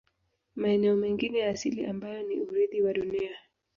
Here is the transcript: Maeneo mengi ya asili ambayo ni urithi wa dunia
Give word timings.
Maeneo 0.55 0.95
mengi 0.95 1.37
ya 1.39 1.49
asili 1.49 1.85
ambayo 1.85 2.23
ni 2.23 2.39
urithi 2.39 2.81
wa 2.81 2.93
dunia 2.93 3.31